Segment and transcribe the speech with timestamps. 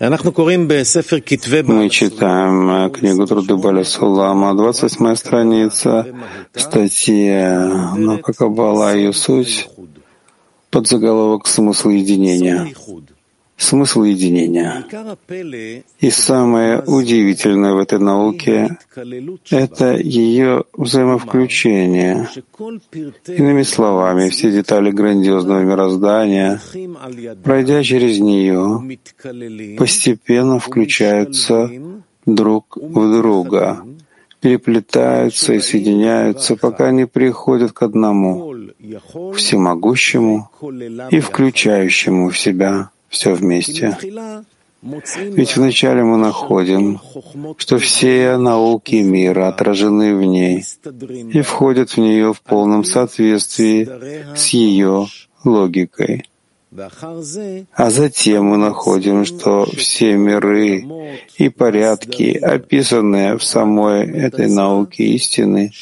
[0.00, 6.06] Мы читаем книгу Труды Баля Сулама, 28 страница,
[6.54, 9.68] статья «Но какова была ее суть?»
[10.70, 12.72] под заголовок «Смысл единения»
[13.58, 14.84] смысл единения.
[15.98, 18.78] И самое удивительное в этой науке—
[19.50, 22.28] это ее взаимовключение.
[23.26, 26.60] Иными словами, все детали грандиозного мироздания,
[27.42, 28.98] пройдя через нее,
[29.76, 31.68] постепенно включаются
[32.26, 33.84] друг в друга,
[34.40, 38.54] переплетаются и соединяются, пока они приходят к одному,
[39.34, 40.48] всемогущему
[41.10, 43.96] и включающему в себя все вместе.
[44.82, 47.00] Ведь вначале мы находим,
[47.56, 50.64] что все науки мира отражены в ней
[51.32, 53.88] и входят в нее в полном соответствии
[54.36, 55.08] с ее
[55.44, 56.26] логикой.
[57.72, 60.84] А затем мы находим, что все миры
[61.38, 65.72] и порядки, описанные в самой этой науке истины,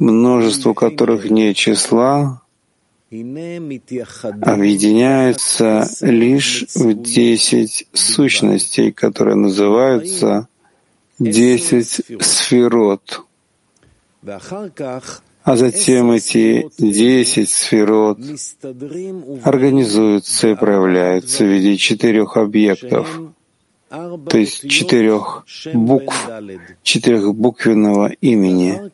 [0.00, 2.42] множество которых не числа,
[4.42, 10.48] объединяется лишь в десять сущностей, которые называются
[11.18, 13.22] десять сферот.
[15.44, 18.18] А затем эти десять сферот
[19.44, 23.20] организуются и проявляются в виде четырех объектов,
[23.88, 26.28] то есть четырех букв,
[26.82, 28.90] четырехбуквенного имени,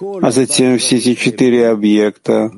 [0.00, 2.50] а затем все эти четыре объекта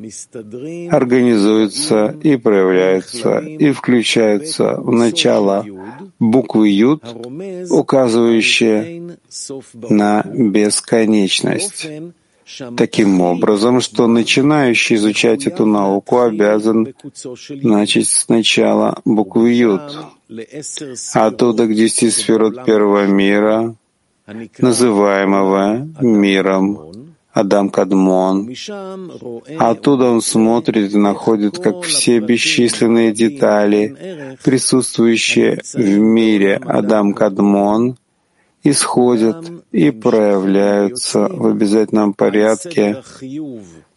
[0.90, 5.64] организуются и проявляются и включаются в начало
[6.18, 7.02] буквы Юд,
[7.70, 9.16] указывающие
[9.88, 11.88] на бесконечность.
[12.76, 16.92] Таким образом, что начинающий изучать эту науку обязан
[17.48, 19.80] начать сначала буквы Юд,
[21.14, 23.76] оттуда к десяти сферот первого мира,
[24.58, 26.90] называемого миром
[27.32, 28.52] Адам Кадмон.
[29.58, 37.96] Оттуда он смотрит и находит, как все бесчисленные детали, присутствующие в мире Адам Кадмон,
[38.62, 43.02] исходят и проявляются в обязательном порядке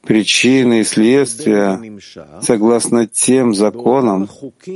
[0.01, 1.99] причины и следствия
[2.41, 4.29] согласно тем законам,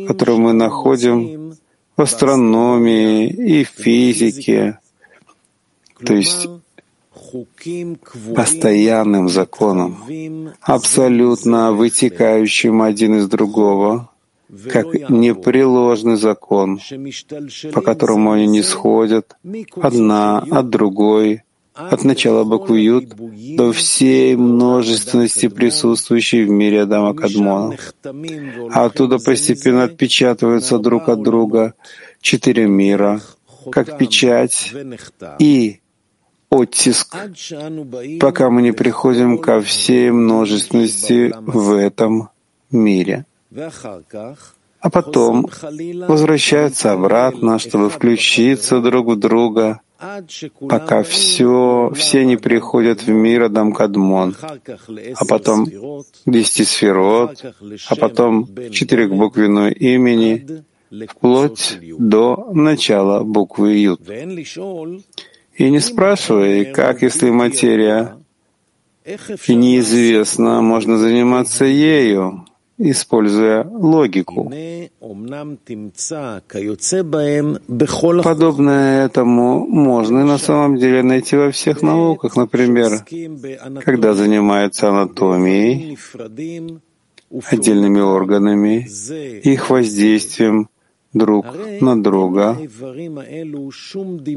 [0.07, 1.55] которые мы находим
[1.95, 4.79] в астрономии и физике,
[6.05, 6.47] то есть
[8.35, 9.97] постоянным законом,
[10.61, 14.09] абсолютно вытекающим один из другого,
[14.71, 16.79] как непреложный закон,
[17.73, 19.35] по которому они не сходят
[19.81, 21.43] одна от другой,
[21.73, 23.13] от начала буквы Юд
[23.55, 27.77] до всей множественности присутствующей в мире Адама Кадмона.
[28.71, 31.75] А оттуда постепенно отпечатываются друг от друга
[32.21, 33.21] четыре мира,
[33.71, 34.73] как печать,
[35.39, 35.81] и
[36.49, 37.15] оттиск,
[38.19, 42.29] пока мы не приходим ко всей множественности в этом
[42.71, 43.25] мире.
[44.79, 45.47] А потом
[46.07, 49.81] возвращаются обратно, чтобы включиться друг в друга,
[50.69, 54.35] пока все, все не приходят в мир Адам Кадмон,
[55.15, 55.65] а потом
[56.25, 57.43] десяти сферот,
[57.89, 60.63] а потом четырех буквенную имени,
[61.07, 64.01] вплоть до начала буквы Ют.
[65.57, 68.15] И не спрашивай, как, если материя
[69.47, 72.45] и неизвестно, можно заниматься ею,
[72.77, 74.51] используя логику.
[78.23, 82.35] Подобное этому можно и на самом деле найти во всех науках.
[82.35, 83.03] Например,
[83.83, 85.97] когда занимаются анатомией,
[87.49, 88.87] отдельными органами,
[89.41, 90.69] их воздействием
[91.13, 91.45] друг
[91.81, 92.57] на друга.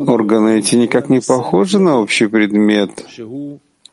[0.06, 2.90] Органы эти никак не похожи на общий предмет,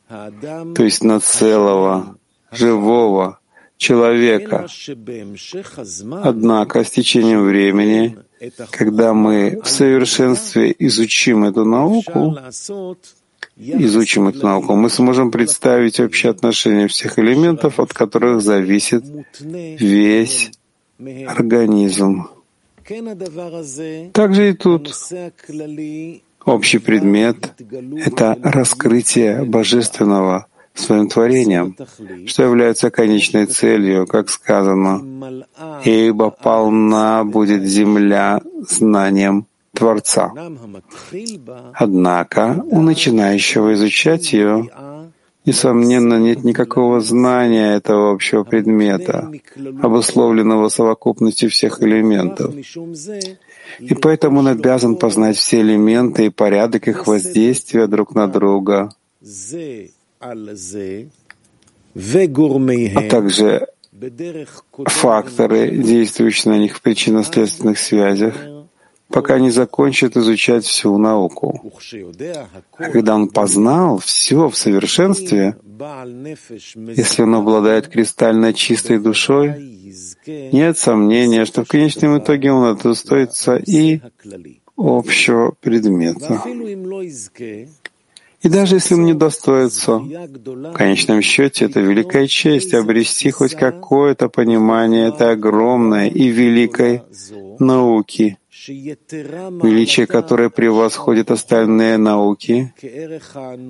[0.08, 2.18] то есть на целого,
[2.52, 3.40] живого
[3.78, 4.68] человека.
[6.24, 8.18] Однако с течением времени,
[8.72, 12.38] когда мы в совершенстве изучим эту науку,
[13.56, 19.04] изучим эту науку, мы сможем представить общее отношение всех элементов, от которых зависит
[19.40, 20.52] весь
[21.00, 22.30] организм.
[24.14, 24.94] Также и тут.
[26.48, 27.54] общий предмет—
[28.06, 31.76] это раскрытие божественного своим творением,
[32.28, 35.02] что является конечной целью, как сказано,
[35.84, 40.32] «Ибо полна будет земля знанием Творца».
[41.74, 44.70] Однако у начинающего изучать ее
[45.48, 49.32] Несомненно, нет никакого знания этого общего предмета,
[49.82, 52.54] обусловленного совокупностью всех элементов.
[53.80, 58.94] И поэтому он обязан познать все элементы и порядок их воздействия друг на друга,
[62.96, 63.68] а также
[64.86, 68.36] факторы, действующие на них в причинно-следственных связях,
[69.10, 71.72] пока не закончит изучать всю науку.
[72.78, 75.56] Когда он познал все в совершенстве,
[76.96, 79.56] если он обладает кристально чистой душой,
[80.26, 84.02] нет сомнения, что в конечном итоге он удостоится и
[84.76, 86.44] общего предмета.
[88.44, 94.30] И даже если он не достоится, в конечном счете это великая честь обрести хоть какое-то
[94.30, 97.02] понимание этой огромной и великой
[97.60, 98.38] науки,
[98.68, 102.74] величие которой превосходит остальные науки,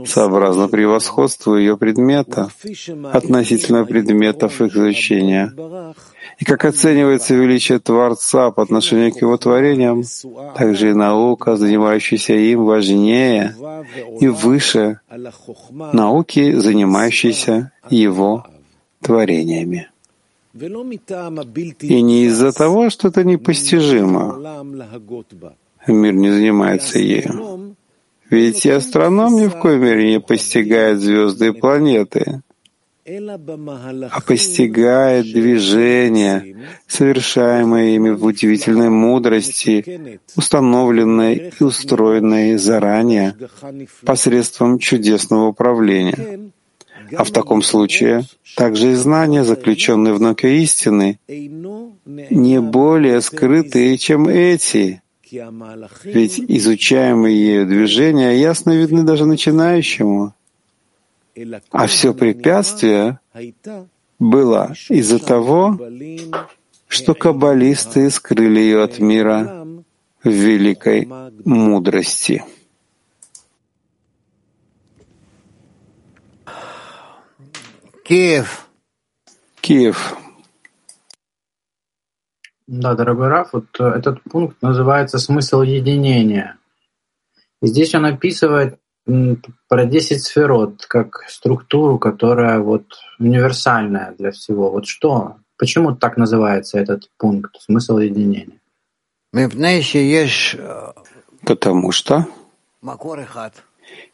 [0.05, 2.49] сообразно превосходству ее предмета
[3.13, 5.53] относительно предметов их изучения.
[6.39, 10.03] И как оценивается величие Творца по отношению к его творениям,
[10.55, 13.55] также и наука, занимающаяся им, важнее
[14.19, 14.99] и выше
[15.93, 18.45] науки, занимающейся его
[19.01, 19.89] творениями.
[21.81, 24.63] И не из-за того, что это непостижимо.
[25.87, 27.75] Мир не занимается ею.
[28.29, 32.41] Ведь и астроном ни в коей мере не постигает звезды и планеты,
[33.07, 36.57] а постигает движения,
[36.87, 43.33] совершаемые ими в удивительной мудрости, установленной и устроенной заранее
[44.03, 46.51] посредством чудесного управления.
[47.15, 48.25] А в таком случае
[48.55, 55.01] также и знания, заключенные в науке истины, не более скрытые, чем эти,
[56.03, 60.33] ведь изучаемые ею движения ясно видны даже начинающему.
[61.71, 63.19] А все препятствие
[64.19, 65.79] было из-за того,
[66.87, 69.67] что каббалисты скрыли ее от мира
[70.23, 71.07] в великой
[71.45, 72.43] мудрости.
[78.07, 78.69] Киев.
[79.59, 80.15] Киев.
[82.65, 86.57] Да, дорогой Раф, вот э, этот пункт называется «Смысл единения».
[87.61, 88.79] И здесь он описывает
[89.67, 92.85] про 10 сферот как структуру, которая вот
[93.19, 94.71] универсальная для всего.
[94.71, 98.59] Вот что, почему так называется этот пункт «Смысл единения»?
[101.43, 102.25] Потому что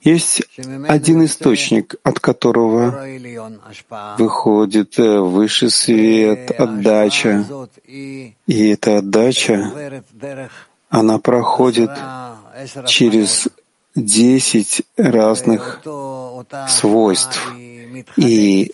[0.01, 0.41] есть
[0.87, 3.05] один источник, от которого
[4.17, 7.45] выходит э, высший свет, отдача.
[7.87, 10.03] И эта отдача,
[10.89, 11.91] она проходит
[12.85, 13.47] через
[13.95, 15.81] десять разных
[16.67, 17.53] свойств.
[18.17, 18.73] И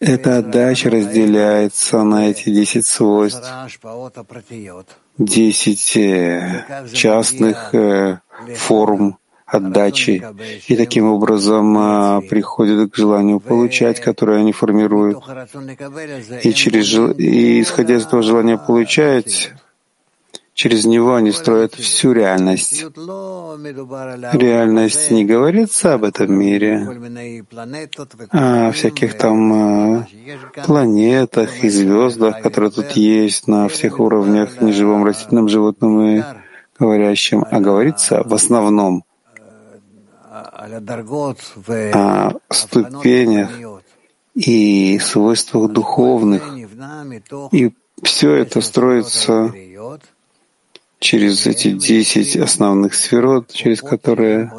[0.00, 3.42] эта отдача разделяется на эти десять свойств,
[5.18, 8.20] десять э, частных э,
[8.56, 9.18] форм
[9.48, 10.22] отдачи,
[10.66, 15.18] и таким образом а, приходят к желанию получать, которое они формируют.
[16.42, 19.52] И, через, и исходя из этого желания получать,
[20.52, 22.84] через него они строят всю реальность.
[24.32, 26.86] Реальность не говорится об этом мире,
[28.30, 30.06] а о всяких там а,
[30.66, 36.22] планетах и звездах, которые тут есть на всех уровнях, неживом, растительном, животном и
[36.78, 39.04] говорящем, а говорится в основном
[41.92, 43.50] о ступенях
[44.34, 46.42] и свойствах духовных.
[47.52, 49.52] И все это строится
[51.00, 54.50] через эти десять основных сферот, через которые,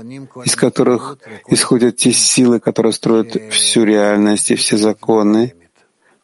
[0.46, 1.18] из которых
[1.48, 5.54] исходят те силы, которые строят всю реальность и все законы,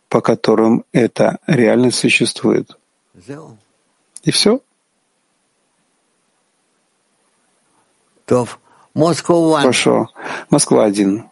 [0.10, 2.78] по которым эта реальность существует.
[4.24, 4.62] И все.
[9.62, 10.08] Хорошо.
[10.50, 11.26] Москва один.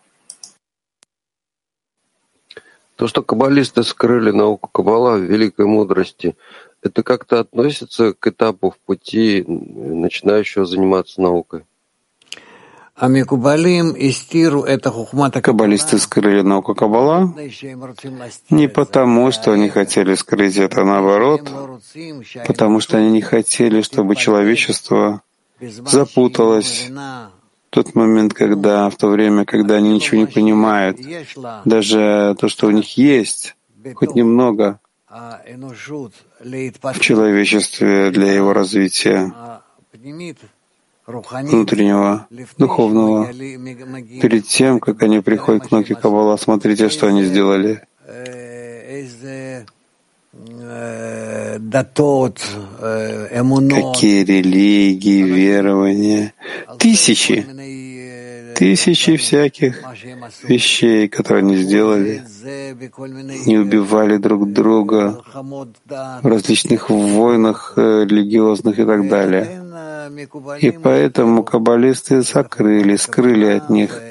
[2.96, 6.36] То, что каббалисты скрыли науку Каббала в великой мудрости,
[6.84, 11.63] это как-то относится к этапу в пути начинающего заниматься наукой?
[15.41, 17.34] Каббалисты скрыли науку Каббала
[18.50, 21.50] не потому, что они хотели скрыть это, а наоборот,
[22.46, 25.24] потому что они не хотели, чтобы человечество
[25.60, 26.89] запуталось
[27.74, 31.00] тот момент, когда, в то время, когда они ничего не понимают,
[31.65, 33.56] даже то, что у них есть,
[33.96, 39.34] хоть немного в человечестве для его развития,
[41.08, 42.27] внутреннего,
[42.60, 43.34] духовного.
[44.22, 47.88] Перед тем, как они приходят к науке Каббала, смотрите, что они сделали.
[53.94, 56.34] Какие религии, верования,
[56.80, 57.46] тысячи,
[58.56, 59.84] тысячи всяких
[60.44, 62.24] вещей, которые они сделали,
[63.46, 65.22] не убивали друг друга.
[66.24, 69.62] В различных войнах э, религиозных и так далее.
[70.62, 74.02] И поэтому каббалисты закрыли, скрыли от них.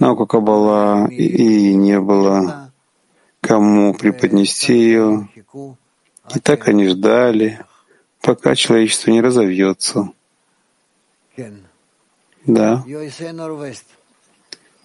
[0.00, 2.69] науку Каббала, и не было
[3.40, 5.28] кому преподнести ее.
[6.34, 7.64] И так они ждали,
[8.20, 10.10] пока человечество не разовьется.
[12.46, 12.84] Да.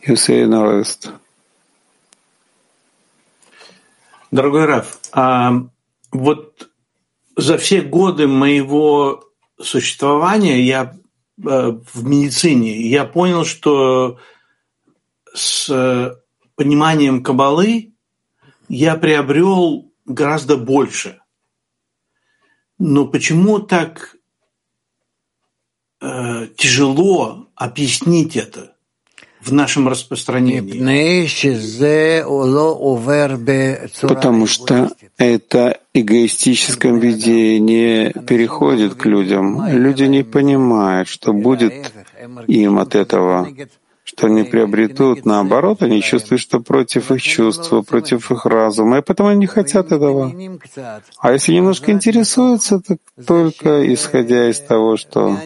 [0.02, 1.12] Юсей Норвест.
[4.32, 5.54] Дорогой Раф, а
[6.12, 6.70] вот
[7.38, 9.24] за все годы моего
[9.62, 10.98] существования я
[11.38, 14.20] э, в медицине я понял, что
[15.34, 16.18] с
[16.56, 17.95] пониманием кабалы
[18.70, 21.20] я приобрел гораздо больше.
[22.78, 24.16] Но почему так
[26.02, 28.74] э, тяжело объяснить это
[29.40, 30.80] в нашем распространении?
[34.02, 39.66] Потому что это эгоистическом виде не переходит к людям.
[39.70, 41.94] Люди не понимают, что будет
[42.48, 43.48] им от этого
[44.06, 45.26] что они приобретут.
[45.26, 49.92] Наоборот, они чувствуют, что против их чувства, против их разума, и поэтому они не хотят
[49.92, 50.32] этого.
[51.20, 55.38] А если немножко интересуются, так только исходя из того, что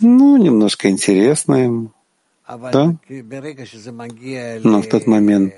[0.00, 1.92] ну, немножко интересно им.
[2.48, 2.96] Да?
[4.64, 5.54] Но в тот момент,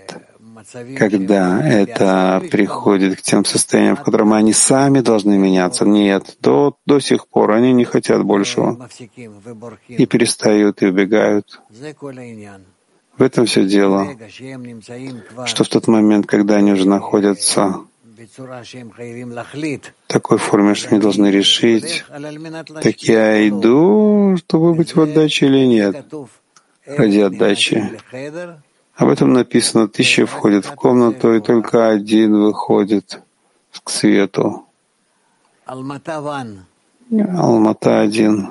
[0.99, 5.85] когда это приходит к тем состояниям, в котором они сами должны меняться.
[5.85, 8.89] Нет, до, до сих пор они не хотят большего
[9.89, 11.61] и перестают, и убегают.
[13.19, 14.17] В этом все дело,
[15.47, 17.81] что в тот момент, когда они уже находятся
[18.17, 22.05] в такой форме, что они должны решить,
[22.83, 26.07] так я иду, чтобы быть в отдаче или нет,
[26.87, 27.91] ради отдачи.
[28.97, 33.21] Об этом написано, тысяча входит в комнату, и только один выходит
[33.85, 34.65] к свету.
[37.11, 38.49] Алмата один.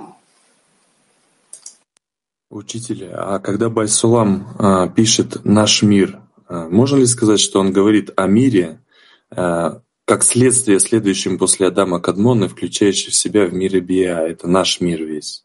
[2.52, 8.12] Учитель, а когда Байсулам а, пишет «наш мир», а, можно ли сказать, что он говорит
[8.16, 8.80] о мире
[9.32, 14.20] а, как следствие, следующем после Адама Кадмона, включающий в себя в мире Биа?
[14.20, 15.45] Это наш мир весь.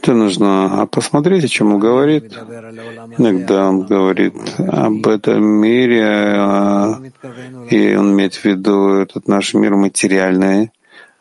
[0.00, 2.32] Это нужно посмотреть, о чем он говорит.
[3.18, 7.02] Иногда он говорит об этом мире, а,
[7.70, 10.70] и он имеет в виду этот наш мир материальный,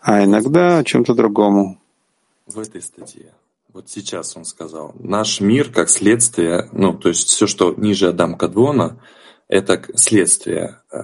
[0.02, 1.80] а иногда о чем-то другому.
[2.46, 3.34] В этой статье.
[3.74, 8.36] Вот сейчас он сказал, наш мир как следствие, ну, то есть все, что ниже Адам
[8.36, 9.00] Кадвона,
[9.48, 10.78] это следствие.
[10.92, 10.98] Э,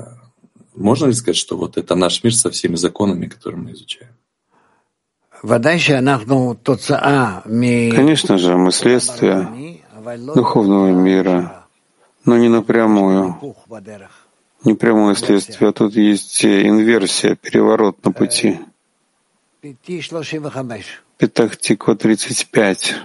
[0.76, 4.12] можно ли сказать, что вот это наш мир со всеми законами, которые мы изучаем?
[7.92, 9.82] Конечно же, мы следствие
[10.36, 11.68] духовного мира,
[12.26, 13.38] но не напрямую.
[14.64, 18.60] Не прямое следствие, а тут есть инверсия, переворот на пути.
[21.18, 22.96] Петахтиква 35.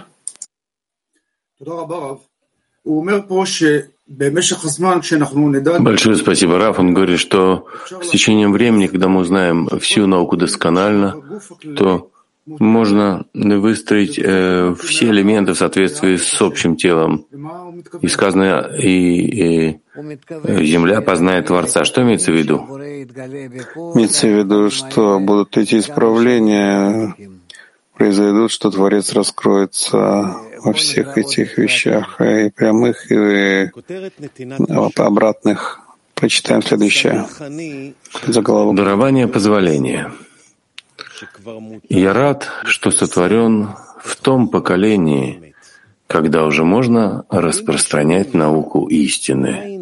[5.79, 6.79] Большое спасибо, Раф.
[6.79, 7.67] Он говорит, что
[8.01, 11.41] с течением времени, когда мы узнаем всю науку досконально,
[11.77, 12.11] то
[12.45, 17.25] можно выстроить э, все элементы в соответствии с общим телом.
[18.01, 21.85] И сказано, и, и э, земля познает Творца.
[21.85, 22.57] Что имеется в виду?
[23.95, 27.15] Имеется в виду, что будут эти исправления,
[27.95, 33.71] произойдут, что Творец раскроется во всех этих вещах, и прямых, и
[34.97, 35.79] обратных.
[36.13, 37.25] Прочитаем следующее.
[38.27, 38.75] Заголовок.
[38.75, 40.11] Дарование позволения.
[41.89, 43.69] Я рад, что сотворен
[44.01, 45.53] в том поколении,
[46.07, 49.81] когда уже можно распространять науку истины.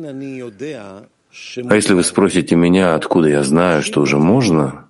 [1.70, 4.90] А если вы спросите меня, откуда я знаю, что уже можно,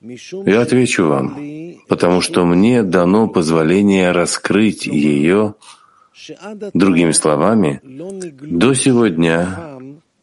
[0.00, 1.38] я отвечу вам,
[1.88, 5.54] потому что мне дано позволение раскрыть ее,
[6.72, 9.71] другими словами, до сегодня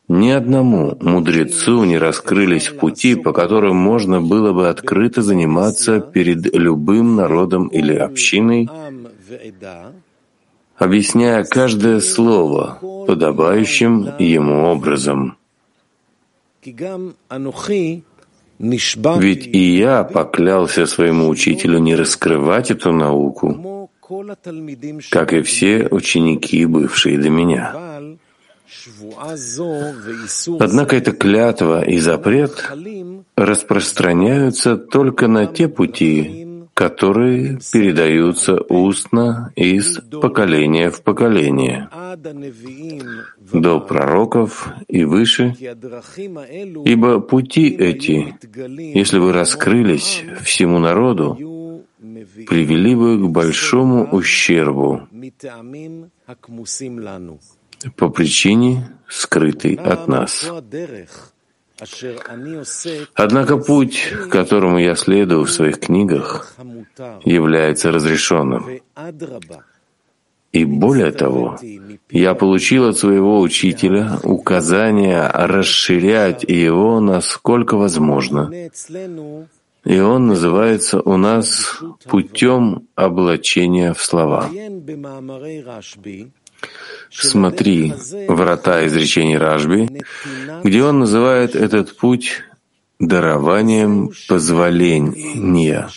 [0.10, 7.16] ни одному мудрецу не раскрылись пути, по которым можно было бы открыто заниматься перед любым
[7.16, 8.68] народом или общиной,
[10.76, 15.38] объясняя каждое слово подобающим ему образом.
[18.60, 23.90] Ведь и я поклялся своему учителю не раскрывать эту науку,
[25.12, 28.09] как и все ученики, бывшие до меня.
[30.60, 32.72] Однако эта клятва и запрет
[33.36, 41.90] распространяются только на те пути, которые передаются устно из поколения в поколение,
[43.52, 45.56] до пророков и выше,
[46.86, 48.36] ибо пути эти,
[48.98, 51.38] если бы раскрылись всему народу,
[52.48, 55.08] привели бы к большому ущербу
[57.96, 60.52] по причине, скрытой от нас.
[63.16, 66.56] Однако путь, которому я следую в своих книгах,
[67.24, 68.82] является разрешенным.
[70.52, 71.60] И более того,
[72.10, 78.52] я получил от своего учителя указание расширять его насколько возможно.
[79.86, 84.50] И он называется у нас путем облачения в слова.
[87.12, 87.94] Смотри
[88.28, 90.04] врата изречений Ражби,
[90.64, 92.44] где он называет этот путь
[93.00, 95.90] дарованием позволения.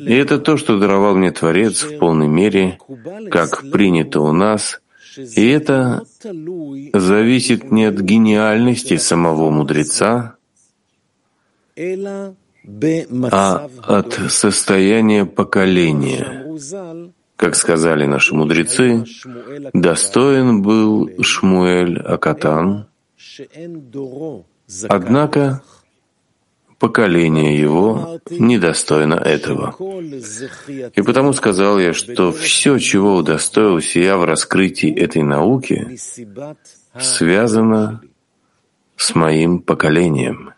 [0.00, 2.78] И это то, что даровал мне Творец в полной мере,
[3.30, 4.80] как принято у нас,
[5.16, 6.02] и это
[6.92, 10.36] зависит не от гениальности самого мудреца,
[13.30, 16.44] а от состояния поколения.
[17.36, 19.04] Как сказали наши мудрецы,
[19.72, 22.86] достоин был Шмуэль Акатан,
[24.88, 25.62] однако
[26.78, 29.74] поколение его недостойно этого.
[30.94, 35.98] И потому сказал я, что все, чего удостоился я в раскрытии этой науки,
[37.00, 38.02] связано
[38.96, 40.52] с моим поколением.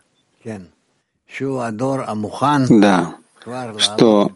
[2.68, 3.16] Да,
[3.79, 4.31] что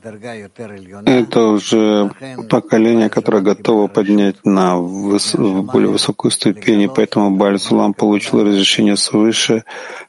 [1.06, 2.10] это уже
[2.48, 8.96] поколение, которое готово поднять на выс более высокую ступень, и поэтому Баль Сулам получил разрешение
[8.96, 9.64] свыше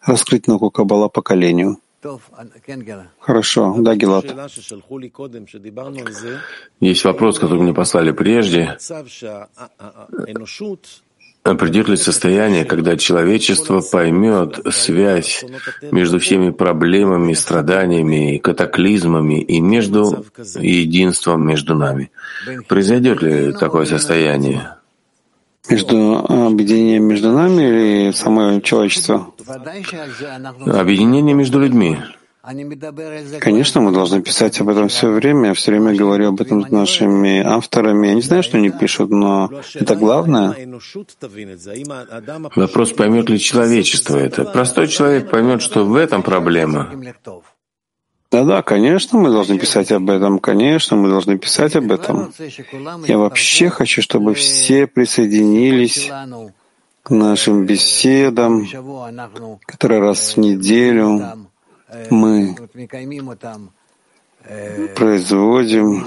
[0.05, 1.77] раскрыть науку Каббала поколению.
[3.19, 4.25] Хорошо, да, Гилат.
[6.79, 8.77] Есть вопрос, который мне послали прежде
[11.43, 15.43] придет ли состояние, когда человечество поймет связь
[15.91, 20.25] между всеми проблемами, страданиями, катаклизмами и между
[20.59, 22.11] единством между нами?
[22.67, 24.75] Произойдет ли такое состояние?
[25.69, 29.33] Между объединением между нами или самое человечество?
[30.65, 31.97] Объединение между людьми.
[33.39, 35.49] Конечно, мы должны писать об этом все время.
[35.49, 38.07] Я все время говорю об этом с нашими авторами.
[38.07, 40.55] Я не знаю, что они пишут, но это главное.
[42.55, 44.45] Вопрос, поймет ли человечество это.
[44.45, 46.89] Простой человек поймет, что в этом проблема.
[48.31, 50.39] Да-да, конечно, мы должны писать об этом.
[50.39, 52.33] Конечно, мы должны писать об этом.
[53.05, 56.09] Я вообще хочу, чтобы все присоединились
[57.03, 58.65] к нашим беседам,
[59.67, 61.50] которые раз в неделю
[62.09, 62.55] мы
[64.95, 66.05] производим,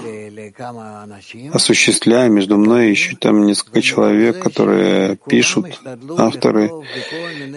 [1.52, 2.34] осуществляем.
[2.34, 5.80] Между мной еще там несколько человек, которые пишут,
[6.18, 6.70] авторы,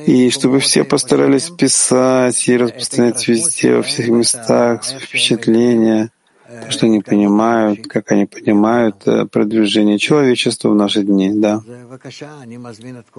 [0.06, 6.12] и чтобы все постарались писать и распространять везде, во всех местах свои впечатления,
[6.48, 9.06] то, что они понимают, как они понимают.
[9.06, 11.62] э, продвижение человечества в наши дни, да.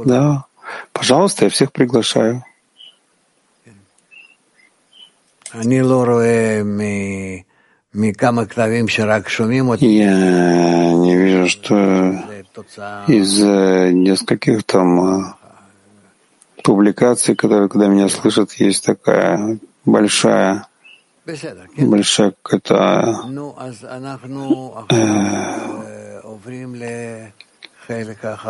[0.05, 0.45] Да,
[0.93, 2.43] пожалуйста, я всех приглашаю.
[9.81, 12.25] Я не вижу, что
[13.09, 15.23] из э, нескольких там э,
[16.63, 20.67] публикаций, которые, когда меня слышат, есть такая большая,
[21.79, 23.23] большая какая-то
[24.91, 26.21] э,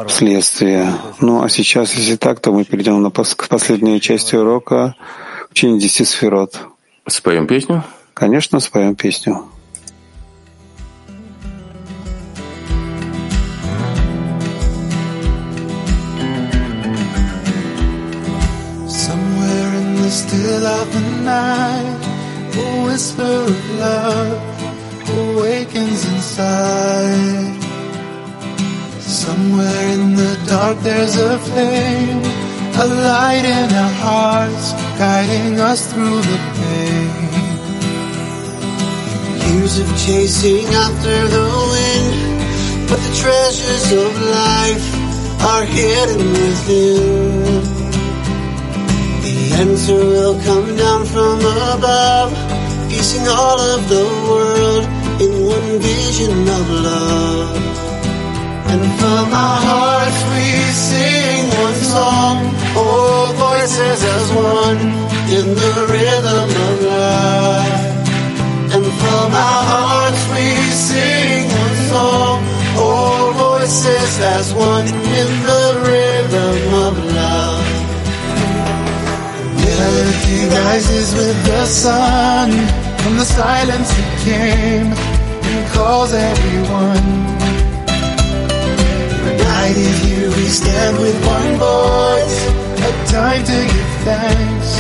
[0.09, 0.93] следствие.
[1.21, 4.95] Ну, а сейчас, если так, то мы перейдем на пос- к последней части урока,
[5.51, 6.61] учение десяти сферот.
[7.09, 7.83] Споем песню?
[8.13, 9.49] Конечно, споем песню.
[18.87, 22.01] Somewhere in the still of the night,
[22.55, 24.59] a whisper of love
[25.09, 27.57] awakens inside.
[29.01, 32.23] Somewhere in the dark there's a flame,
[32.77, 36.58] a light in our hearts, guiding us through the
[39.69, 44.87] Of chasing after the wind, but the treasures of life
[45.45, 47.63] are hidden within.
[49.23, 52.33] The answer will come down from above,
[52.89, 54.85] piecing all of the world
[55.21, 57.57] in one vision of love.
[58.73, 62.37] And from our hearts we sing one song,
[62.75, 64.81] all voices as one
[65.37, 67.98] in the rhythm of love.
[69.09, 70.47] From our hearts we
[70.89, 72.39] sing one song,
[72.77, 74.87] all voices as one
[75.21, 77.69] in the rhythm of love.
[79.65, 82.51] Melody rises with the sun,
[83.01, 87.09] from the silence it came and calls everyone.
[89.33, 92.39] United here we stand with one voice,
[92.89, 94.71] a time to give thanks,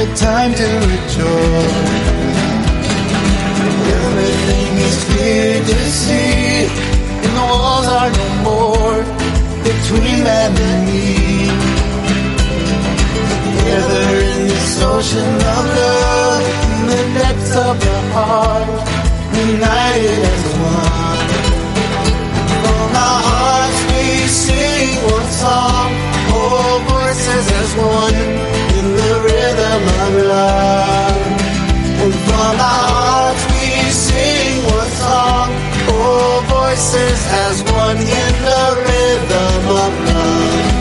[0.00, 1.95] a time to rejoice.
[3.86, 6.66] Everything is clear to see,
[7.24, 8.98] and the walls are no more
[9.68, 11.06] between man and me.
[13.46, 16.44] Together in this ocean of love,
[16.74, 18.68] in the depths of the heart,
[19.48, 20.44] united as
[20.74, 21.28] one.
[23.04, 23.80] Our hearts
[24.44, 25.90] sing one song,
[26.34, 28.18] all voices as one,
[28.78, 31.16] in the rhythm of love.
[32.02, 32.95] And from our
[36.76, 40.75] voices as one in the rhythm of love.